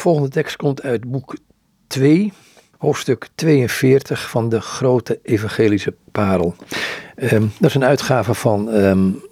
volgende 0.00 0.28
tekst 0.28 0.56
komt 0.56 0.82
uit 0.82 1.10
boek 1.10 1.36
2, 1.86 2.32
hoofdstuk 2.78 3.28
42 3.34 4.30
van 4.30 4.48
de 4.48 4.60
grote 4.60 5.18
evangelische 5.22 5.94
parel. 6.12 6.54
Ehm, 7.16 7.46
dat 7.58 7.68
is 7.68 7.74
een 7.74 7.84
uitgave 7.84 8.34
van 8.34 8.68
um, 8.68 9.22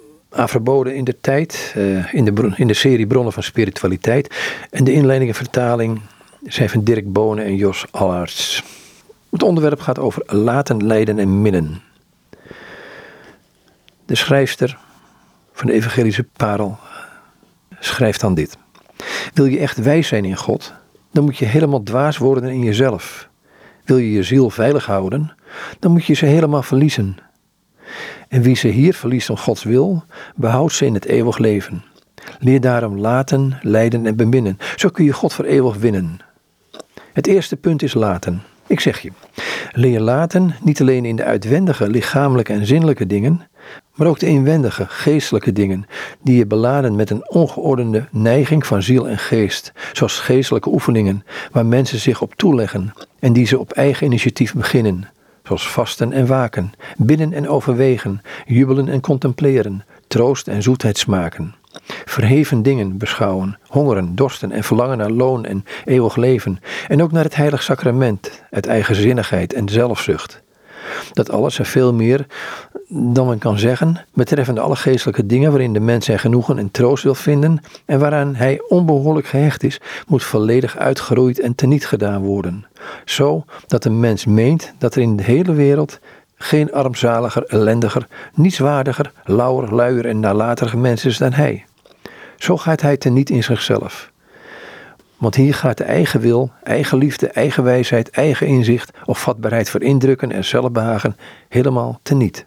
in 0.86 1.04
de 1.04 1.16
tijd, 1.20 1.74
uh, 1.76 2.14
in, 2.14 2.24
de, 2.24 2.52
in 2.56 2.66
de 2.66 2.74
serie 2.74 3.06
Bronnen 3.06 3.32
van 3.32 3.42
Spiritualiteit. 3.42 4.34
En 4.70 4.84
de 4.84 4.92
inleiding 4.92 5.30
en 5.30 5.36
vertaling 5.36 6.00
zijn 6.42 6.68
van 6.68 6.84
Dirk 6.84 7.12
Bonen 7.12 7.44
en 7.44 7.56
Jos 7.56 7.84
Allaerts. 7.90 8.62
Het 9.30 9.42
onderwerp 9.42 9.80
gaat 9.80 9.98
over 9.98 10.22
laten 10.26 10.86
lijden 10.86 11.18
en 11.18 11.42
minnen. 11.42 11.82
De 14.04 14.14
schrijfster 14.14 14.78
van 15.52 15.66
de 15.66 15.72
evangelische 15.72 16.24
parel 16.36 16.78
schrijft 17.80 18.20
dan 18.20 18.34
dit. 18.34 18.56
Wil 19.38 19.46
je 19.46 19.58
echt 19.58 19.82
wijs 19.82 20.08
zijn 20.08 20.24
in 20.24 20.36
God, 20.36 20.72
dan 21.12 21.24
moet 21.24 21.36
je 21.36 21.44
helemaal 21.44 21.82
dwaas 21.82 22.16
worden 22.16 22.50
in 22.50 22.62
jezelf. 22.62 23.28
Wil 23.84 23.96
je 23.96 24.12
je 24.12 24.22
ziel 24.22 24.50
veilig 24.50 24.86
houden, 24.86 25.32
dan 25.78 25.92
moet 25.92 26.04
je 26.04 26.14
ze 26.14 26.26
helemaal 26.26 26.62
verliezen. 26.62 27.16
En 28.28 28.42
wie 28.42 28.56
ze 28.56 28.68
hier 28.68 28.94
verliest 28.94 29.30
om 29.30 29.36
Gods 29.36 29.62
wil, 29.62 30.04
behoudt 30.34 30.72
ze 30.72 30.86
in 30.86 30.94
het 30.94 31.04
eeuwig 31.04 31.38
leven. 31.38 31.82
Leer 32.38 32.60
daarom 32.60 32.98
laten, 32.98 33.58
lijden 33.62 34.06
en 34.06 34.16
beminnen. 34.16 34.58
Zo 34.76 34.88
kun 34.88 35.04
je 35.04 35.12
God 35.12 35.32
voor 35.32 35.44
eeuwig 35.44 35.76
winnen. 35.76 36.18
Het 37.12 37.26
eerste 37.26 37.56
punt 37.56 37.82
is 37.82 37.94
laten. 37.94 38.42
Ik 38.66 38.80
zeg 38.80 39.00
je, 39.00 39.12
leer 39.72 40.00
laten 40.00 40.54
niet 40.62 40.80
alleen 40.80 41.04
in 41.04 41.16
de 41.16 41.24
uitwendige 41.24 41.88
lichamelijke 41.88 42.52
en 42.52 42.66
zinnelijke 42.66 43.06
dingen, 43.06 43.48
maar 43.94 44.06
ook 44.06 44.18
de 44.18 44.26
inwendige, 44.26 44.86
geestelijke 44.88 45.52
dingen, 45.52 45.86
die 46.22 46.36
je 46.36 46.46
beladen 46.46 46.96
met 46.96 47.10
een 47.10 47.30
ongeordende 47.30 48.08
neiging 48.10 48.66
van 48.66 48.82
ziel 48.82 49.08
en 49.08 49.18
geest, 49.18 49.72
zoals 49.92 50.20
geestelijke 50.20 50.68
oefeningen, 50.68 51.24
waar 51.52 51.66
mensen 51.66 51.98
zich 51.98 52.22
op 52.22 52.34
toeleggen 52.34 52.92
en 53.18 53.32
die 53.32 53.46
ze 53.46 53.58
op 53.58 53.72
eigen 53.72 54.06
initiatief 54.06 54.54
beginnen, 54.54 55.08
zoals 55.42 55.70
vasten 55.70 56.12
en 56.12 56.26
waken, 56.26 56.72
bidden 56.96 57.32
en 57.32 57.48
overwegen, 57.48 58.22
jubelen 58.46 58.88
en 58.88 59.00
contempleren, 59.00 59.84
troost 60.06 60.48
en 60.48 60.62
zoetheid 60.62 60.98
smaken. 60.98 61.54
Verheven 62.04 62.62
dingen 62.62 62.98
beschouwen, 62.98 63.58
hongeren, 63.66 64.14
dorsten 64.14 64.52
en 64.52 64.64
verlangen 64.64 64.98
naar 64.98 65.10
loon 65.10 65.44
en 65.44 65.64
eeuwig 65.84 66.16
leven, 66.16 66.60
en 66.88 67.02
ook 67.02 67.12
naar 67.12 67.24
het 67.24 67.36
heilig 67.36 67.62
sacrament, 67.62 68.42
uit 68.50 68.66
eigenzinnigheid 68.66 69.52
en 69.52 69.68
zelfzucht. 69.68 70.42
Dat 71.12 71.30
alles 71.30 71.58
en 71.58 71.66
veel 71.66 71.94
meer 71.94 72.26
dan 72.88 73.26
men 73.26 73.38
kan 73.38 73.58
zeggen, 73.58 74.04
betreffende 74.14 74.60
alle 74.60 74.76
geestelijke 74.76 75.26
dingen 75.26 75.50
waarin 75.50 75.72
de 75.72 75.80
mens 75.80 76.04
zijn 76.04 76.18
genoegen 76.18 76.58
en 76.58 76.70
troost 76.70 77.04
wil 77.04 77.14
vinden 77.14 77.60
en 77.84 77.98
waaraan 77.98 78.34
hij 78.34 78.62
onbehoorlijk 78.68 79.26
gehecht 79.26 79.62
is, 79.62 79.80
moet 80.06 80.24
volledig 80.24 80.76
uitgeroeid 80.76 81.40
en 81.40 81.54
teniet 81.54 81.86
gedaan 81.86 82.22
worden. 82.22 82.66
Zo 83.04 83.44
dat 83.66 83.82
de 83.82 83.90
mens 83.90 84.24
meent 84.24 84.72
dat 84.78 84.94
er 84.94 85.02
in 85.02 85.16
de 85.16 85.22
hele 85.22 85.52
wereld 85.52 85.98
geen 86.36 86.72
armzaliger, 86.72 87.44
ellendiger, 87.44 88.06
nietswaardiger, 88.34 89.12
lauwer, 89.24 89.74
luier 89.74 90.06
en 90.06 90.20
nalateriger 90.20 90.78
mens 90.78 91.04
is 91.04 91.18
dan 91.18 91.32
hij. 91.32 91.64
Zo 92.36 92.56
gaat 92.56 92.80
hij 92.80 92.96
teniet 92.96 93.30
in 93.30 93.42
zichzelf. 93.42 94.10
Want 95.18 95.34
hier 95.34 95.54
gaat 95.54 95.76
de 95.76 95.84
eigen 95.84 96.20
wil, 96.20 96.50
eigen 96.62 96.98
liefde, 96.98 97.28
eigen 97.28 97.62
wijsheid, 97.64 98.10
eigen 98.10 98.46
inzicht 98.46 98.90
of 99.04 99.20
vatbaarheid 99.20 99.70
voor 99.70 99.82
indrukken 99.82 100.32
en 100.32 100.44
zelfbehagen 100.44 101.16
helemaal 101.48 102.00
teniet. 102.02 102.46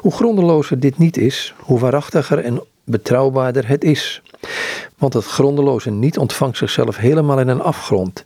Hoe 0.00 0.12
grondelozer 0.12 0.80
dit 0.80 0.98
niet 0.98 1.16
is, 1.16 1.54
hoe 1.58 1.78
waarachtiger 1.78 2.38
en 2.38 2.62
betrouwbaarder 2.84 3.68
het 3.68 3.84
is. 3.84 4.22
Want 4.98 5.14
het 5.14 5.24
grondeloze 5.24 5.90
niet 5.90 6.18
ontvangt 6.18 6.56
zichzelf 6.56 6.96
helemaal 6.96 7.40
in 7.40 7.48
een 7.48 7.62
afgrond. 7.62 8.24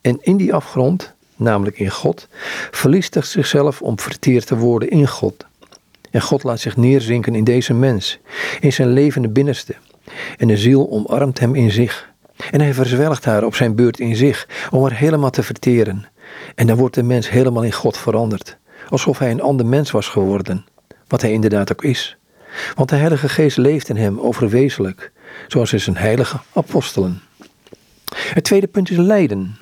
En 0.00 0.18
in 0.20 0.36
die 0.36 0.54
afgrond, 0.54 1.14
namelijk 1.36 1.78
in 1.78 1.90
God, 1.90 2.28
verliest 2.70 3.14
het 3.14 3.26
zichzelf 3.26 3.82
om 3.82 4.00
verteerd 4.00 4.46
te 4.46 4.56
worden 4.56 4.90
in 4.90 5.08
God. 5.08 5.46
En 6.10 6.22
God 6.22 6.42
laat 6.42 6.60
zich 6.60 6.76
neerzinken 6.76 7.34
in 7.34 7.44
deze 7.44 7.74
mens, 7.74 8.18
in 8.60 8.72
zijn 8.72 8.88
levende 8.88 9.28
binnenste. 9.28 9.74
En 10.36 10.48
de 10.48 10.56
ziel 10.56 10.90
omarmt 10.90 11.38
hem 11.38 11.54
in 11.54 11.70
zich. 11.70 12.14
En 12.50 12.60
hij 12.60 12.74
verzwelgt 12.74 13.24
haar 13.24 13.44
op 13.44 13.54
zijn 13.54 13.74
beurt 13.74 14.00
in 14.00 14.16
zich, 14.16 14.48
om 14.70 14.82
haar 14.82 14.92
helemaal 14.92 15.30
te 15.30 15.42
verteren. 15.42 16.06
En 16.54 16.66
dan 16.66 16.76
wordt 16.76 16.94
de 16.94 17.02
mens 17.02 17.30
helemaal 17.30 17.62
in 17.62 17.72
God 17.72 17.98
veranderd, 17.98 18.56
alsof 18.88 19.18
hij 19.18 19.30
een 19.30 19.42
ander 19.42 19.66
mens 19.66 19.90
was 19.90 20.08
geworden, 20.08 20.66
wat 21.08 21.20
hij 21.20 21.32
inderdaad 21.32 21.72
ook 21.72 21.84
is. 21.84 22.16
Want 22.74 22.88
de 22.88 22.96
Heilige 22.96 23.28
Geest 23.28 23.56
leeft 23.56 23.88
in 23.88 23.96
hem 23.96 24.20
overwezenlijk, 24.20 25.12
zoals 25.48 25.72
in 25.72 25.80
zijn 25.80 25.96
heilige 25.96 26.38
apostelen. 26.52 27.20
Het 28.14 28.44
tweede 28.44 28.66
punt 28.66 28.90
is 28.90 28.96
lijden. 28.96 29.56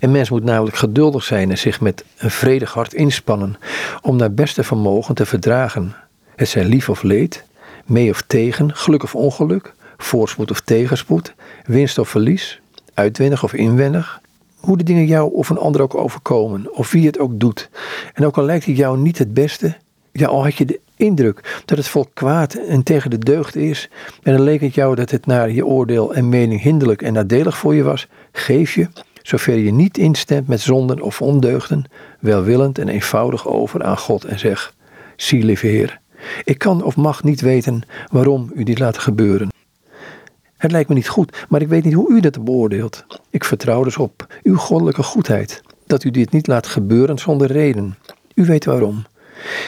Een 0.00 0.10
mens 0.10 0.30
moet 0.30 0.44
namelijk 0.44 0.76
geduldig 0.76 1.24
zijn 1.24 1.50
en 1.50 1.58
zich 1.58 1.80
met 1.80 2.04
een 2.18 2.30
vredig 2.30 2.72
hart 2.72 2.94
inspannen 2.94 3.56
om 4.02 4.16
naar 4.16 4.32
beste 4.32 4.64
vermogen 4.64 5.14
te 5.14 5.26
verdragen. 5.26 5.94
Het 6.36 6.48
zijn 6.48 6.66
lief 6.66 6.88
of 6.88 7.02
leed, 7.02 7.44
mee 7.84 8.10
of 8.10 8.22
tegen, 8.22 8.76
geluk 8.76 9.02
of 9.02 9.14
ongeluk, 9.14 9.74
voorspoed 9.98 10.50
of 10.50 10.60
tegenspoed, 10.60 11.34
winst 11.64 11.98
of 11.98 12.08
verlies, 12.08 12.60
uitwendig 12.94 13.44
of 13.44 13.52
inwendig. 13.52 14.20
Hoe 14.56 14.76
de 14.76 14.84
dingen 14.84 15.06
jou 15.06 15.32
of 15.32 15.48
een 15.48 15.58
ander 15.58 15.82
ook 15.82 15.94
overkomen, 15.94 16.74
of 16.76 16.90
wie 16.90 17.06
het 17.06 17.18
ook 17.18 17.40
doet. 17.40 17.70
En 18.14 18.26
ook 18.26 18.38
al 18.38 18.44
lijkt 18.44 18.64
het 18.64 18.76
jou 18.76 18.98
niet 18.98 19.18
het 19.18 19.34
beste, 19.34 19.76
ja, 20.12 20.26
al 20.26 20.44
had 20.44 20.54
je 20.54 20.64
de 20.64 20.80
indruk 20.96 21.62
dat 21.64 21.78
het 21.78 21.88
vol 21.88 22.06
kwaad 22.14 22.54
en 22.54 22.82
tegen 22.82 23.10
de 23.10 23.18
deugd 23.18 23.56
is, 23.56 23.90
en 24.22 24.32
dan 24.32 24.42
leek 24.42 24.60
het 24.60 24.74
jou 24.74 24.94
dat 24.94 25.10
het 25.10 25.26
naar 25.26 25.50
je 25.50 25.66
oordeel 25.66 26.14
en 26.14 26.28
mening 26.28 26.62
hinderlijk 26.62 27.02
en 27.02 27.12
nadelig 27.12 27.58
voor 27.58 27.74
je 27.74 27.82
was, 27.82 28.06
geef 28.32 28.74
je, 28.74 28.88
zover 29.22 29.56
je 29.56 29.72
niet 29.72 29.98
instemt 29.98 30.48
met 30.48 30.60
zonden 30.60 31.00
of 31.00 31.22
ondeugden, 31.22 31.84
welwillend 32.20 32.78
en 32.78 32.88
eenvoudig 32.88 33.48
over 33.48 33.82
aan 33.82 33.98
God 33.98 34.24
en 34.24 34.38
zeg: 34.38 34.74
Zie, 35.16 35.44
lieve 35.44 35.66
Heer, 35.66 36.00
ik 36.44 36.58
kan 36.58 36.82
of 36.82 36.96
mag 36.96 37.22
niet 37.22 37.40
weten 37.40 37.82
waarom 38.10 38.50
u 38.54 38.62
dit 38.62 38.78
laat 38.78 38.98
gebeuren. 38.98 39.48
Het 40.58 40.72
lijkt 40.72 40.88
me 40.88 40.94
niet 40.94 41.08
goed, 41.08 41.46
maar 41.48 41.60
ik 41.60 41.68
weet 41.68 41.84
niet 41.84 41.94
hoe 41.94 42.10
u 42.10 42.20
dat 42.20 42.44
beoordeelt. 42.44 43.04
Ik 43.30 43.44
vertrouw 43.44 43.84
dus 43.84 43.96
op 43.96 44.26
uw 44.42 44.56
goddelijke 44.56 45.02
goedheid, 45.02 45.62
dat 45.86 46.04
u 46.04 46.10
dit 46.10 46.32
niet 46.32 46.46
laat 46.46 46.66
gebeuren 46.66 47.18
zonder 47.18 47.52
reden. 47.52 47.96
U 48.34 48.44
weet 48.44 48.64
waarom. 48.64 49.04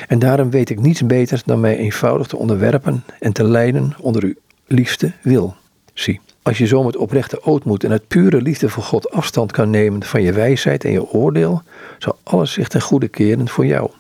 En 0.09 0.19
daarom 0.19 0.51
weet 0.51 0.71
ik 0.71 0.81
niets 0.81 1.07
beters 1.07 1.43
dan 1.45 1.61
mij 1.61 1.77
eenvoudig 1.77 2.27
te 2.27 2.37
onderwerpen 2.37 3.05
en 3.21 3.33
te 3.33 3.45
lijden 3.45 3.95
onder 3.99 4.25
uw 4.25 4.35
liefste 4.67 5.13
wil. 5.23 5.57
Zie, 5.95 6.21
als 6.43 6.59
je 6.59 6.67
zo 6.67 6.83
met 6.83 6.97
oprechte 6.97 7.43
ootmoed 7.43 7.85
en 7.85 7.91
uit 7.91 8.09
pure 8.09 8.43
liefde 8.43 8.69
voor 8.69 8.83
God 8.83 9.11
afstand 9.11 9.53
kan 9.53 9.71
nemen 9.71 10.03
van 10.05 10.23
je 10.23 10.33
wijsheid 10.33 10.85
en 10.85 10.93
je 10.93 11.09
oordeel, 11.09 11.63
zal 11.99 12.19
alles 12.23 12.53
zich 12.53 12.69
ten 12.69 12.81
goede 12.81 13.09
keren 13.09 13.49
voor 13.49 13.67
jou. 13.67 13.91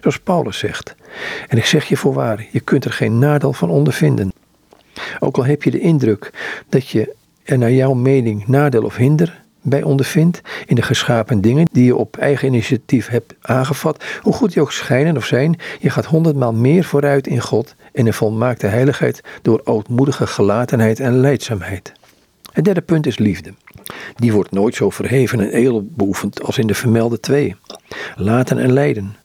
Zoals 0.00 0.18
Paulus 0.18 0.58
zegt. 0.58 0.94
En 1.48 1.56
ik 1.56 1.64
zeg 1.64 1.84
je 1.84 1.96
voorwaar, 1.96 2.46
je 2.50 2.60
kunt 2.60 2.84
er 2.84 2.92
geen 2.92 3.18
nadeel 3.18 3.52
van 3.52 3.70
ondervinden. 3.70 4.32
Ook 5.20 5.36
al 5.36 5.44
heb 5.44 5.62
je 5.62 5.70
de 5.70 5.80
indruk 5.80 6.32
dat 6.68 6.88
je 6.88 7.14
er 7.42 7.58
naar 7.58 7.72
jouw 7.72 7.94
mening 7.94 8.46
nadeel 8.46 8.84
of 8.84 8.96
hinder 8.96 9.42
bij 9.62 9.82
ondervindt 9.82 10.40
in 10.66 10.74
de 10.74 10.82
geschapen 10.82 11.40
dingen 11.40 11.66
die 11.72 11.84
je 11.84 11.96
op 11.96 12.16
eigen 12.16 12.48
initiatief 12.48 13.08
hebt 13.08 13.34
aangevat, 13.40 14.04
hoe 14.22 14.32
goed 14.32 14.52
die 14.52 14.62
ook 14.62 14.72
schijnen 14.72 15.16
of 15.16 15.24
zijn, 15.24 15.58
je 15.80 15.90
gaat 15.90 16.04
honderdmaal 16.04 16.52
meer 16.52 16.84
vooruit 16.84 17.26
in 17.26 17.40
God 17.40 17.74
en 17.92 18.06
in 18.06 18.12
volmaakte 18.12 18.66
heiligheid 18.66 19.20
door 19.42 19.60
ootmoedige 19.64 20.26
gelatenheid 20.26 21.00
en 21.00 21.20
leidzaamheid. 21.20 21.92
Het 22.52 22.64
derde 22.64 22.80
punt 22.80 23.06
is 23.06 23.18
liefde. 23.18 23.52
Die 24.14 24.32
wordt 24.32 24.50
nooit 24.50 24.74
zo 24.74 24.90
verheven 24.90 25.40
en 25.40 25.50
edel 25.50 25.86
beoefend 25.90 26.42
als 26.42 26.58
in 26.58 26.66
de 26.66 26.74
vermelde 26.74 27.20
twee. 27.20 27.56
Laten 28.16 28.58
en 28.58 28.72
lijden. 28.72 29.16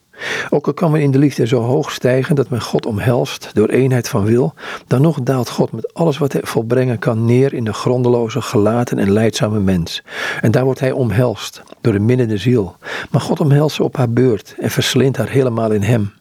Ook 0.49 0.67
al 0.67 0.73
kan 0.73 0.91
men 0.91 1.01
in 1.01 1.11
de 1.11 1.17
liefde 1.17 1.47
zo 1.47 1.61
hoog 1.61 1.91
stijgen 1.91 2.35
dat 2.35 2.49
men 2.49 2.61
God 2.61 2.85
omhelst 2.85 3.49
door 3.53 3.67
eenheid 3.67 4.09
van 4.09 4.25
wil, 4.25 4.53
dan 4.87 5.01
nog 5.01 5.19
daalt 5.21 5.49
God 5.49 5.71
met 5.71 5.93
alles 5.93 6.17
wat 6.17 6.33
hij 6.33 6.41
volbrengen 6.43 6.99
kan 6.99 7.25
neer 7.25 7.53
in 7.53 7.63
de 7.63 7.73
grondeloze, 7.73 8.41
gelaten 8.41 8.99
en 8.99 9.11
leidzame 9.11 9.59
mens. 9.59 10.03
En 10.41 10.51
daar 10.51 10.63
wordt 10.63 10.79
hij 10.79 10.91
omhelst 10.91 11.61
door 11.81 11.93
de 11.93 11.99
minnende 11.99 12.37
ziel. 12.37 12.75
Maar 13.11 13.21
God 13.21 13.39
omhelst 13.39 13.75
ze 13.75 13.83
op 13.83 13.95
haar 13.97 14.09
beurt 14.09 14.55
en 14.59 14.71
verslindt 14.71 15.17
haar 15.17 15.29
helemaal 15.29 15.71
in 15.71 15.81
hem. 15.81 16.13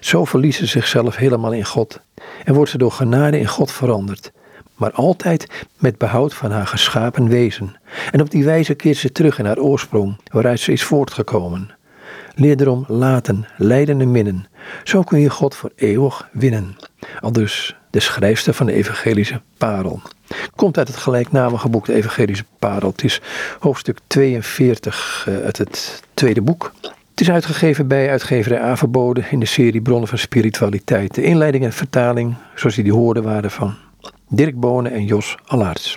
Zo 0.00 0.24
verliest 0.24 0.58
ze 0.58 0.66
zichzelf 0.66 1.16
helemaal 1.16 1.52
in 1.52 1.64
God 1.64 2.00
en 2.44 2.54
wordt 2.54 2.70
ze 2.70 2.78
door 2.78 2.92
genade 2.92 3.38
in 3.38 3.48
God 3.48 3.72
veranderd 3.72 4.32
maar 4.76 4.92
altijd 4.92 5.66
met 5.78 5.98
behoud 5.98 6.34
van 6.34 6.50
haar 6.50 6.66
geschapen 6.66 7.28
wezen. 7.28 7.76
En 8.10 8.20
op 8.20 8.30
die 8.30 8.44
wijze 8.44 8.74
keert 8.74 8.96
ze 8.96 9.12
terug 9.12 9.38
in 9.38 9.44
haar 9.44 9.58
oorsprong, 9.58 10.16
waaruit 10.32 10.60
ze 10.60 10.72
is 10.72 10.82
voortgekomen. 10.82 11.70
Leer 12.34 12.60
erom 12.60 12.84
laten, 12.88 13.46
lijden 13.56 14.00
en 14.00 14.10
minnen. 14.10 14.46
Zo 14.84 15.02
kun 15.02 15.20
je 15.20 15.30
God 15.30 15.54
voor 15.54 15.72
eeuwig 15.76 16.28
winnen. 16.32 16.76
Al 17.20 17.32
dus 17.32 17.76
de 17.90 18.00
schrijfster 18.00 18.54
van 18.54 18.66
de 18.66 18.72
evangelische 18.72 19.40
parel. 19.58 20.00
Komt 20.56 20.78
uit 20.78 20.88
het 20.88 20.96
gelijknamige 20.96 21.68
boek 21.68 21.86
de 21.86 21.94
evangelische 21.94 22.44
parel. 22.58 22.90
Het 22.90 23.04
is 23.04 23.20
hoofdstuk 23.58 23.98
42 24.06 25.24
uh, 25.28 25.36
eh, 25.36 25.44
uit 25.44 25.58
het 25.58 26.02
tweede 26.14 26.42
boek. 26.42 26.72
Het 27.10 27.20
is 27.22 27.30
uitgegeven 27.30 27.88
bij 27.88 28.10
uitgeverij 28.10 28.60
Averboden 28.60 29.24
in 29.30 29.40
de 29.40 29.46
serie 29.46 29.80
Bronnen 29.80 30.08
van 30.08 30.18
Spiritualiteit. 30.18 31.14
De 31.14 31.22
inleiding 31.22 31.64
en 31.64 31.72
vertaling, 31.72 32.34
zoals 32.54 32.76
jullie 32.76 32.92
hoorden, 32.92 33.22
waren 33.22 33.50
van 33.50 33.74
Dirk 34.28 34.60
Bonen 34.60 34.92
en 34.92 35.04
Jos 35.04 35.36
Allaerts. 35.46 35.92